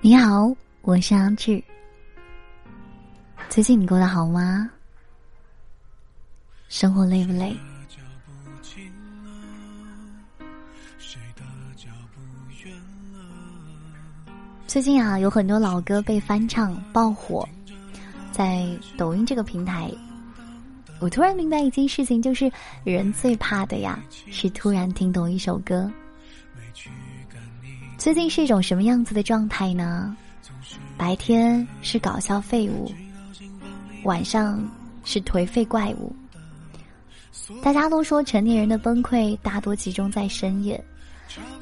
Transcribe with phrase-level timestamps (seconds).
[0.00, 1.60] 你好，我是阿志。
[3.48, 4.70] 最近你过得好吗？
[6.68, 7.56] 生活累不累？
[14.68, 17.46] 最近啊，有很多老歌被翻唱爆火，
[18.30, 19.90] 在抖音这个平台，
[21.00, 22.48] 我突然明白一件事情，就是
[22.84, 23.98] 人最怕的呀，
[24.30, 25.90] 是突然听懂一首歌。
[27.98, 30.16] 最近是一种什么样子的状态呢？
[30.96, 32.90] 白天是搞笑废物，
[34.04, 34.64] 晚上
[35.04, 36.14] 是颓废怪物。
[37.60, 40.82] 大家都说成年人的崩溃大多集中在深夜，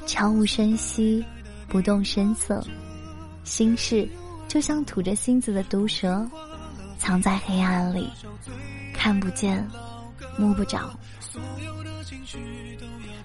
[0.05, 1.25] 悄无声息，
[1.67, 2.63] 不动声色。
[3.43, 4.07] 心事
[4.47, 6.23] 就像吐着芯子的毒蛇，
[6.99, 8.07] 藏在黑暗里，
[8.93, 9.67] 看不见，
[10.37, 10.87] 摸不着。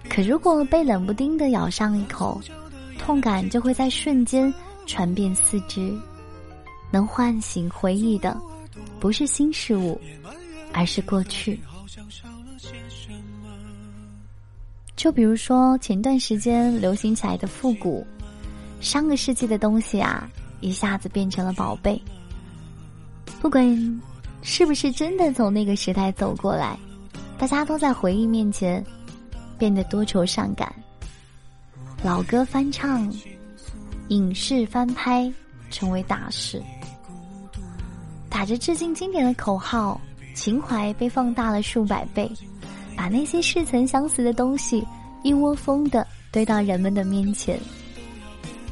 [0.09, 2.41] 可如果被冷不丁的咬上一口，
[3.05, 4.53] 痛感就会在瞬间
[4.87, 5.93] 传遍四肢。
[6.91, 8.39] 能唤醒回忆的，
[9.01, 10.01] 不是新事物，
[10.73, 11.59] 而是过去。
[14.95, 18.07] 就比如说前段时间流行起来的复古。
[18.81, 20.29] 上个世纪的东西啊，
[20.61, 22.01] 一下子变成了宝贝。
[23.41, 24.01] 不管
[24.43, 26.77] 是不是真的从那个时代走过来，
[27.39, 28.85] 大家都在回忆面前
[29.57, 30.73] 变得多愁善感。
[32.05, 33.09] 老歌翻唱、
[34.09, 35.33] 影视翻拍
[35.71, 36.61] 成为大事，
[38.29, 40.01] 打着致敬经典的口号，
[40.35, 42.29] 情怀被放大了数百倍，
[42.97, 44.85] 把那些似曾相识的东西
[45.23, 47.57] 一窝蜂的堆到人们的面前。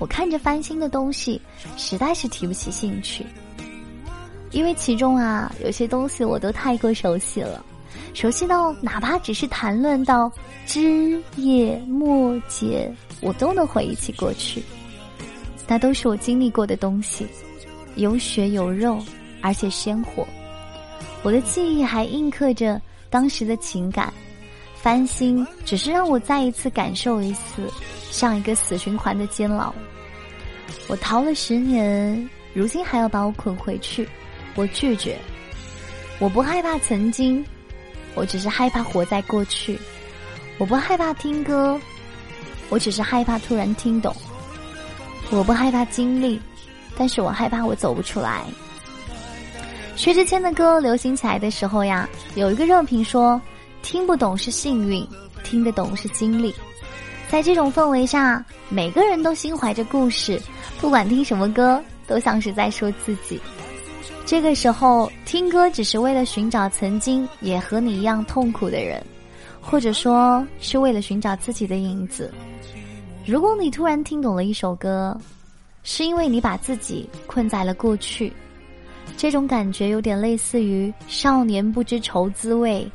[0.01, 1.41] 我看着翻新的东西，
[1.77, 3.25] 实在是提不起兴趣，
[4.51, 7.65] 因为其中啊有些东西我都太过熟悉了，
[8.13, 10.31] 熟悉到哪怕只是谈论到
[10.67, 14.63] 枝叶末节，我都能回忆起过去。
[15.67, 17.27] 那都是我经历过的东西，
[17.95, 18.99] 有血有肉，
[19.41, 20.27] 而且鲜活。
[21.23, 24.13] 我的记忆还印刻着当时的情感，
[24.75, 27.71] 翻新只是让我再一次感受一次。
[28.11, 29.73] 像一个死循环的监牢，
[30.89, 34.09] 我逃了十年，如今还要把我捆回去，
[34.57, 35.17] 我拒绝。
[36.19, 37.45] 我不害怕曾经，
[38.15, 39.79] 我只是害怕活在过去。
[40.59, 41.81] 我不害怕听歌，
[42.69, 44.15] 我只是害怕突然听懂。
[45.31, 46.41] 我不害怕经历，
[46.97, 48.45] 但是我害怕我走不出来。
[49.97, 53.41] 薛之谦的歌流行起来的时候呀，有一个热评说：
[53.83, 55.07] 听不懂是幸运，
[55.45, 56.55] 听得懂是经历。
[57.31, 60.41] 在这种氛围下，每个人都心怀着故事，
[60.81, 63.41] 不管听什么歌，都像是在说自己。
[64.31, 69.05] 这个时候，听歌只是为了寻找曾经也和你一样痛苦的人，
[69.61, 72.33] 或者说是为了寻找自己的影子。
[73.27, 75.21] 如果你突然听懂了一首歌，
[75.83, 78.33] 是因为你把自己困在了过去，
[79.17, 82.89] 这种感觉有点类似于少年不知愁滋味，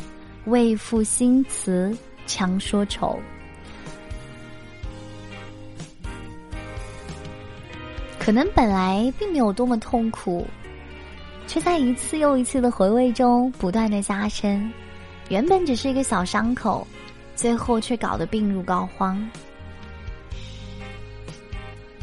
[0.46, 1.94] 为赋新词
[2.26, 3.20] 强说愁。
[8.18, 10.48] 可能本来并没有多么痛苦，
[11.48, 14.72] 却在一次又一次的回味中不断的加深。
[15.30, 16.86] 原本只是一个小伤口，
[17.36, 19.18] 最后却搞得病入膏肓。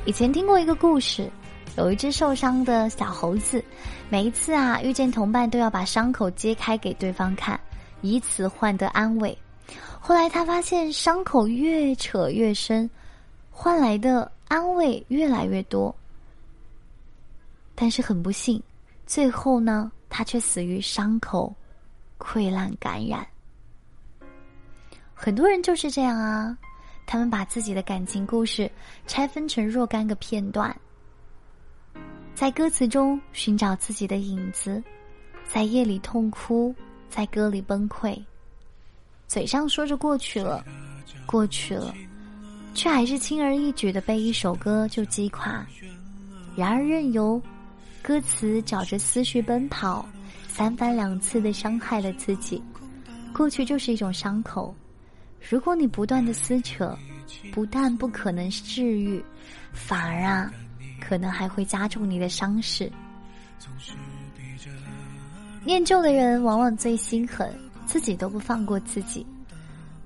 [0.04, 1.30] 以前听过一个故事，
[1.76, 3.64] 有一只受伤的小猴子，
[4.08, 7.58] 每一次啊遇见同伴都要把伤口揭开给对方看，
[8.00, 9.36] 以此换得安慰。
[10.00, 12.90] 后来他发现伤口越扯越深，
[13.50, 15.94] 换来的安慰越来越多。
[17.76, 18.60] 但是很不幸，
[19.12, 21.54] 最后呢，他却死于伤口
[22.18, 23.26] 溃烂感染。
[25.12, 26.56] 很多人就是这样啊，
[27.04, 28.72] 他们把自己的感情故事
[29.06, 30.74] 拆分成若干个片段，
[32.34, 34.82] 在歌词中寻找自己的影子，
[35.46, 36.74] 在夜里痛哭，
[37.10, 38.18] 在歌里崩溃，
[39.28, 40.64] 嘴上说着过去了，
[41.26, 41.94] 过去了，
[42.72, 45.62] 却还是轻而易举的被一首歌就击垮。
[46.56, 47.38] 然而任由。
[48.02, 50.04] 歌词找着思绪奔跑，
[50.48, 52.60] 三番两次的伤害了自己。
[53.32, 54.74] 过去就是一种伤口，
[55.48, 56.98] 如果你不断的撕扯，
[57.52, 59.24] 不但不可能治愈，
[59.72, 60.52] 反而啊，
[61.00, 62.90] 可能还会加重你的伤势。
[65.64, 67.56] 念旧的人往往最心狠，
[67.86, 69.24] 自己都不放过自己。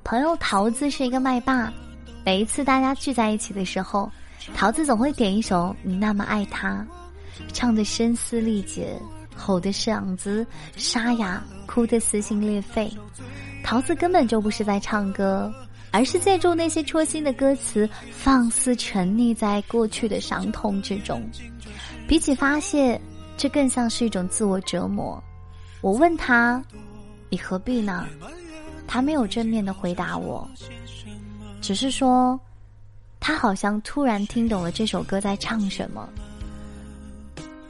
[0.04, 1.72] 朋友桃子是一个麦霸，
[2.26, 4.12] 每一次大家聚在一起的时候，
[4.54, 6.87] 桃子总会点一首《你那么爱他》。
[7.52, 9.00] 唱的声嘶力竭，
[9.34, 10.46] 吼的嗓子
[10.76, 12.90] 沙哑，哭的撕心裂肺。
[13.62, 15.52] 桃子根本就不是在唱歌，
[15.90, 21.22] 而是借助那些戳心的歌词，放肆沉溺在过去的伤痛之中。
[22.06, 23.00] 比起发泄，
[23.36, 25.22] 这更像是一种自我折磨。
[25.80, 26.62] 我问他
[27.28, 28.06] ：“你何必呢？”
[28.86, 30.48] 他没有正面的回答我，
[31.60, 32.38] 只是说，
[33.18, 36.08] 他好像突然听懂了这首歌在唱什么。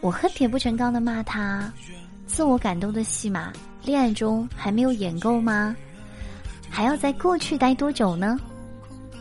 [0.07, 1.73] 我恨铁不成钢的骂他
[2.29, 5.75] ：“自我感动的戏码，恋爱中还没有演够吗？
[6.71, 8.39] 还要在过去待多久呢？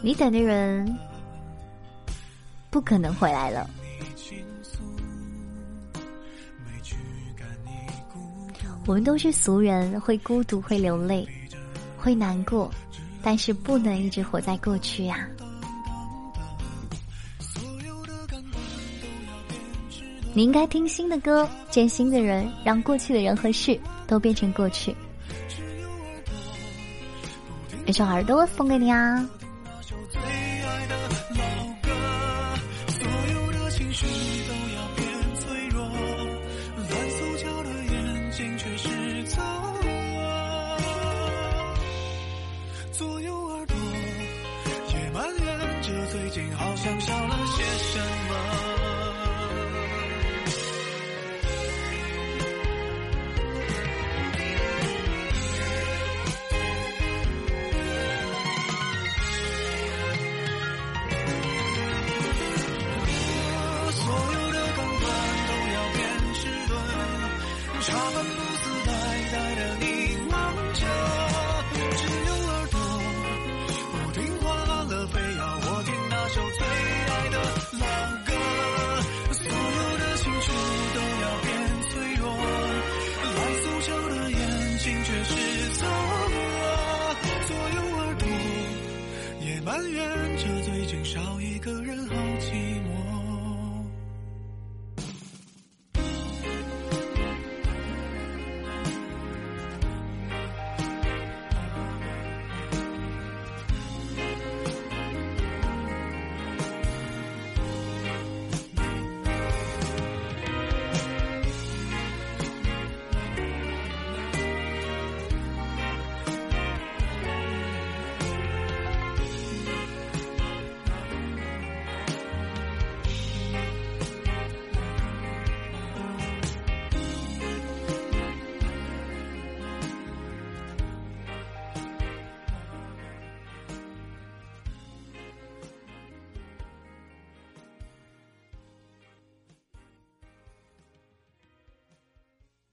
[0.04, 0.96] 你等的人
[2.70, 3.68] 不可能回来了。”
[8.86, 11.28] 我们都是俗人，会孤独，会流泪，
[11.98, 12.70] 会难过，
[13.24, 15.28] 但是不能一直活在过去呀。
[20.36, 24.94] 你应该听新的歌，见新的人，让过去的人和事都变成过去。
[27.86, 29.26] 一首耳朵送给你啊。